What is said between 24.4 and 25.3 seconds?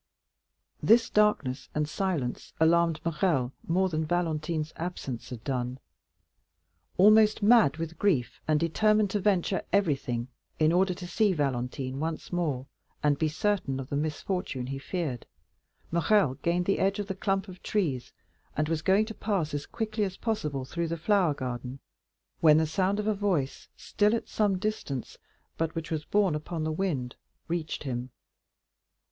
distance,